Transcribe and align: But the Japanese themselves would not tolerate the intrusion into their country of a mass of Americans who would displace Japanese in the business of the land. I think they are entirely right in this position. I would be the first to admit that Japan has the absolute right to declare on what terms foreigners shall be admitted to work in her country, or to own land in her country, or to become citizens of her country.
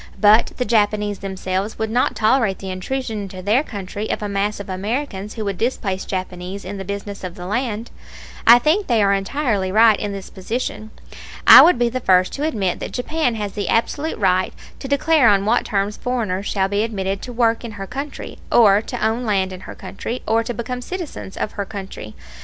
But 0.19 0.53
the 0.57 0.65
Japanese 0.65 1.19
themselves 1.19 1.77
would 1.77 1.91
not 1.91 2.15
tolerate 2.15 2.57
the 2.57 2.71
intrusion 2.71 3.21
into 3.21 3.43
their 3.43 3.61
country 3.61 4.09
of 4.09 4.23
a 4.23 4.27
mass 4.27 4.59
of 4.59 4.67
Americans 4.67 5.35
who 5.35 5.45
would 5.45 5.59
displace 5.59 6.05
Japanese 6.05 6.65
in 6.65 6.77
the 6.79 6.83
business 6.83 7.23
of 7.23 7.35
the 7.35 7.45
land. 7.45 7.91
I 8.47 8.57
think 8.57 8.87
they 8.87 9.03
are 9.03 9.13
entirely 9.13 9.71
right 9.71 9.99
in 9.99 10.11
this 10.11 10.31
position. 10.31 10.89
I 11.45 11.61
would 11.61 11.77
be 11.77 11.87
the 11.87 11.99
first 11.99 12.33
to 12.33 12.43
admit 12.47 12.79
that 12.79 12.93
Japan 12.93 13.35
has 13.35 13.51
the 13.53 13.69
absolute 13.69 14.17
right 14.17 14.55
to 14.79 14.87
declare 14.87 15.29
on 15.29 15.45
what 15.45 15.65
terms 15.65 15.97
foreigners 15.97 16.47
shall 16.47 16.67
be 16.67 16.81
admitted 16.81 17.21
to 17.21 17.31
work 17.31 17.63
in 17.63 17.73
her 17.73 17.85
country, 17.85 18.39
or 18.51 18.81
to 18.81 19.05
own 19.05 19.23
land 19.23 19.53
in 19.53 19.59
her 19.69 19.75
country, 19.75 20.23
or 20.27 20.43
to 20.43 20.53
become 20.55 20.81
citizens 20.81 21.37
of 21.37 21.51
her 21.51 21.65
country. 21.65 22.15